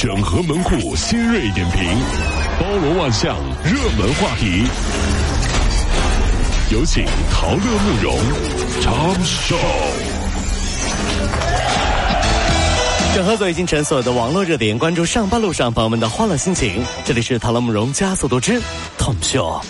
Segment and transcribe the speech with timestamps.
[0.00, 1.82] 整合门户新锐点评，
[2.58, 4.64] 包罗万象，热门话题。
[6.70, 8.18] 有请陶乐慕容
[8.80, 9.58] 长寿。
[13.14, 16.82] 整合最近晨所有的网络热点，关注上班路上朋友们的欢乐心情。
[17.04, 18.58] 这里是陶乐慕容加速度之
[18.98, 19.62] Tom Show。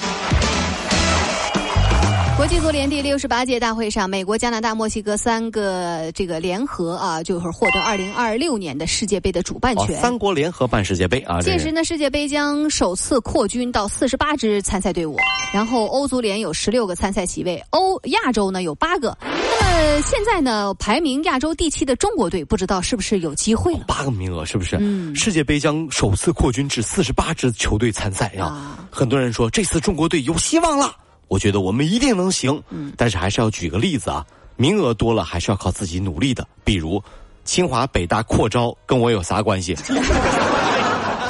[2.40, 10.00] 国际足联第六十八届大会上，美国、加拿大、墨西哥三个这个联合啊，就是获得二零二六年的世界杯的主办权。
[10.00, 11.38] 三国联合办世界杯啊！
[11.42, 15.18] 届时呢，世界杯将首次扩军到四十八支参赛队伍，
[15.52, 19.14] 然后欧足联有十六个参赛席位，欧亚洲呢有八个。
[19.20, 23.74] 那么现在呢，排名亚洲第七的中国队，不知道是不是有机会？
[23.86, 24.78] 八个名额是不是？
[24.80, 28.78] 嗯，世界杯将首次扩军至四十八支球队参赛啊！
[28.90, 30.96] 很多人说这次中国队有希望了。
[31.30, 32.60] 我觉得我们一定能行，
[32.96, 34.26] 但是还是要举个例子啊，
[34.56, 36.44] 名额多了还是要靠自己努力的。
[36.64, 37.00] 比如，
[37.44, 39.76] 清华北大扩招跟我有啥关系？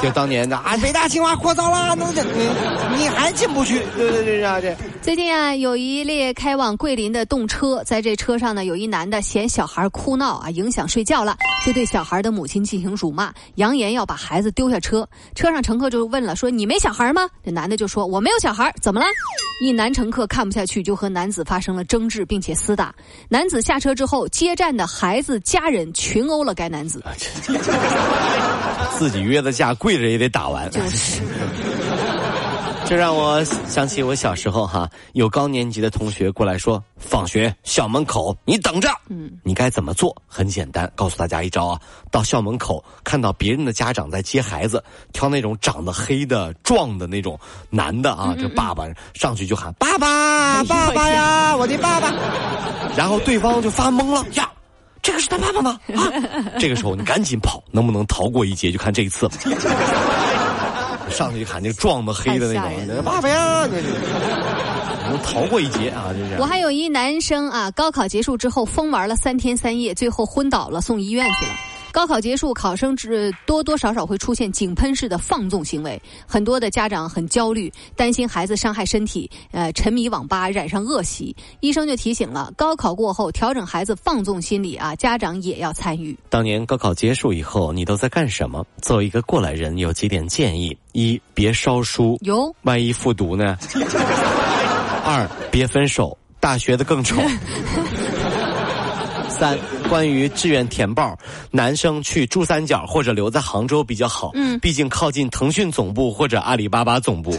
[0.01, 3.83] 就当年的啊，北大清华扩招啦，能进你你还进不去？
[3.95, 15.07] 对对对啊，这最近啊，有一列开往桂林的动车，在这车上呢，有一男的嫌小孩哭闹啊，影响睡觉了，就对小孩的母亲进行辱骂，扬言要把孩子丢下车。
[15.35, 17.29] 车上乘客就问了，说你没小孩吗？
[17.45, 19.05] 这男的就说我没有小孩，怎么了？
[19.61, 22.93] 一男乘客看不下去，就和男子发生了争执，并且厮打。
[23.29, 27.03] 男子下车之后，接站的孩子家人群殴了该男子。
[28.97, 30.69] 自己约的架，跪着也得打完。
[30.71, 31.21] 就是。
[32.83, 40.13] 这让我想起我小时候哈，有高年级的同学过来说：“放学校门口你等着。”嗯，你该怎么做？
[40.27, 41.79] 很简单，告诉大家一招啊！
[42.11, 52.13] 到校门口看到别人的家长在接孩子，挑那种长得黑的、壮的那种男的啊，这爸爸上去就喊：“爸爸，爸爸呀，我的爸爸！”
[52.97, 54.51] 然后对方就发懵了呀，
[55.01, 55.79] 这个是他爸爸吗？
[55.95, 56.11] 啊！
[56.59, 58.71] 这个时候你赶紧跑，能不能逃过一劫？
[58.71, 59.31] 就看这一次了。
[61.09, 63.67] 上去喊那个壮的黑的那种，爸爸呀，
[65.09, 66.07] 能逃过一劫啊！
[66.13, 66.35] 这是。
[66.39, 71.51] 我还有一男生啊，高考结束之后疯玩了三天三夜，最后昏倒了，送医院去了。
[71.91, 81.35] 高考结束，考生只多多少少会出现井喷式的放纵行为，很多的家长很焦虑，担心孩子伤害身体，呃，沉迷网吧，染上恶习。
[81.59, 86.17] 医生就提醒了，高考过后调整孩子放纵心理啊，家长也要参与。
[86.29, 88.65] 当年高考结束以后，你都在干什么？
[88.81, 93.55] 作为一个过来人，有几点建议：一，别烧书，有万一复读呢；
[95.03, 97.21] 二，别分手，大学的更丑。
[99.41, 99.57] 三，
[99.89, 101.17] 关于志愿填报，
[101.49, 107.35] 男生去珠三角或者留在杭州比较好，嗯，毕竟靠近腾讯总部或者阿里巴巴总部。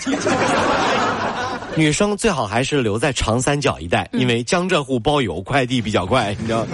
[1.77, 6.67] 女生最好还是留在长三角一带，因为江浙沪包邮，快递比较快，你知道。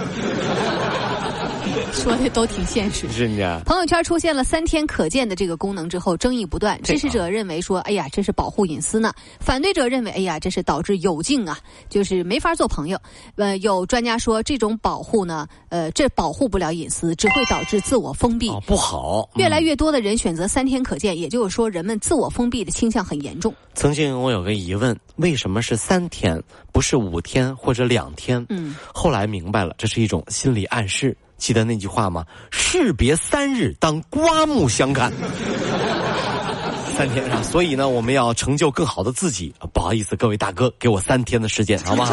[1.93, 3.61] 说的都挺现实，是的。
[3.65, 6.81] 朋友圈出现了三天可见的这个功能之后，争议不断。
[6.81, 11.57] 支持者认为说：“哎呀，这是保护隐私呢。”反对者认为：“哎呀，这是导致有劲啊，
[11.89, 12.99] 就是没法做朋友。”
[13.35, 19.29] 呃，有专家说，这种保护呢，呃，这保护不了隐私，只会导致自我封闭，不好。
[19.35, 23.53] 越来越多的人选择三天可见，也就是说，人们自我封闭的倾向很严重。
[23.73, 26.41] 曾经我有个疑问：为什么是三天，
[26.71, 28.45] 不是五天或者两天？
[28.49, 31.15] 嗯，后来明白了，这是一种心理暗示。
[31.39, 32.23] 记得那句话吗？
[32.51, 35.11] 士别三日，当刮目相看。
[36.95, 39.53] 三天啊，所以呢，我们要成就更好的自己。
[39.73, 42.05] 不好意思，各位大哥，给我三天的时间，好吗？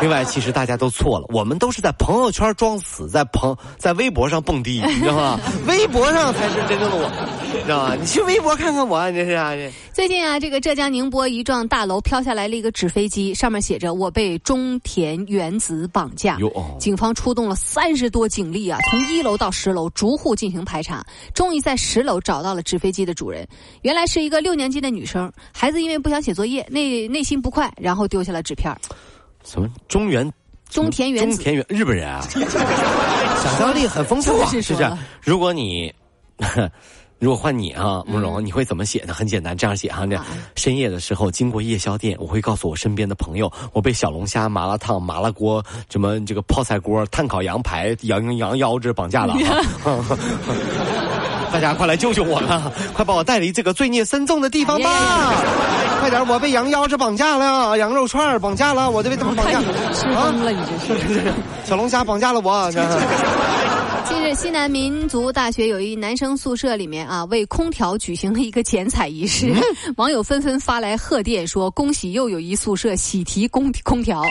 [0.00, 5.40] 另外，其实大家都错了，我们都是在朋友圈装死，在朋在微博上蹦迪，你知道吗？
[5.66, 7.94] 微博上才是真正的我，知道吗？
[7.94, 9.70] 你去微博看看我，这是啊这。
[9.92, 16.38] 最近啊，这个浙江宁波一幢大楼飘下来了一个纸飞机，上面写着“我被中田原子绑架”。
[16.78, 21.04] 警方出动了三十多警力啊，从一楼到十楼逐户进行排查，
[21.34, 23.46] 终于在十楼找到了纸飞机的主人。
[23.82, 28.72] 原来是一个六年级的女生，孩子因为不想写作业，内内心不快，然后丢下了纸片
[29.48, 30.30] 什么中原？
[30.68, 31.24] 中田园？
[31.24, 31.64] 中田园？
[31.68, 32.20] 日本人啊？
[32.28, 34.46] 想象力很丰富啊！
[34.50, 34.98] 是这样。
[35.22, 35.90] 如果你，
[37.18, 39.14] 如果换你啊，慕容，你会怎么写呢？
[39.14, 40.06] 很简单，这样写哈。
[40.06, 40.20] 这
[40.54, 49.34] 深夜的时候经过夜宵店，我会告诉我身边的朋友，我被小龙虾、麻辣烫、麻辣锅、什么这个泡菜锅、炭烤羊排、羊羊腰子绑架了。
[51.50, 52.70] 大家快来救救我吧！
[52.92, 55.32] 快把我带离这个罪孽深重的地方吧！
[56.00, 59.60] 快点，我被羊腰子绑架了，羊肉串绑架了，我这被他们绑架？
[59.92, 61.32] 吃疯了，你这是？
[61.64, 62.70] 小龙虾绑架了我。
[64.06, 69.52] 近日，西南民族大学有一男生宿舍里面啊，为空调举行了一个剪彩仪式，
[69.96, 74.22] 网友纷纷发来贺电，说恭喜又有一宿舍喜提空空调。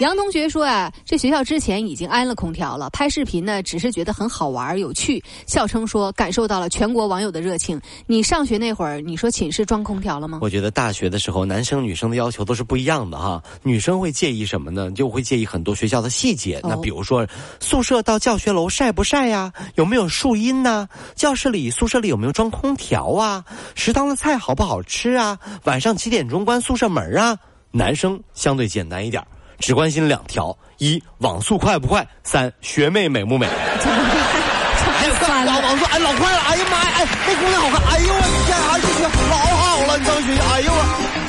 [0.00, 7.80] 杨同学说啊，这学校之前已经安了空调了，拍视频呢只是觉得很好玩有趣，笑称说感受到了全国网友的热情。
[8.06, 10.40] 你上学那会儿，你说寝室装空调了吗？
[10.42, 13.42] 我觉得大学的时候，男生女生的要求都是不一样的哈。
[13.62, 14.90] 女生会介意什么呢？
[14.92, 16.60] 就会介意很多学校的细节。
[16.62, 17.26] 那比如说，
[17.58, 19.50] 宿舍到教学楼晒不晒呀？
[19.76, 20.86] 有没有树荫呢？
[21.14, 23.42] 教室里、宿舍里有没有装空调啊？
[23.74, 25.38] 食堂的菜好不好吃啊？
[25.64, 27.38] 晚上几点钟关宿舍门啊？
[27.70, 29.22] 男生相对简单一点，
[29.58, 33.46] 只关心两条：一网速快不快；三学妹美不美。
[33.46, 35.14] 还有
[35.46, 36.38] 网网速哎老快了！
[36.40, 36.90] 哎呀妈呀！
[36.96, 37.82] 哎那姑娘好看！
[37.88, 38.78] 哎呦我天啊！
[38.80, 41.25] 这学老好了，你上学校哎呦我。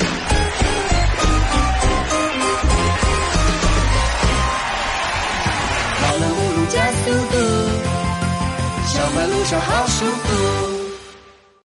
[9.50, 10.67] 就，好舒服。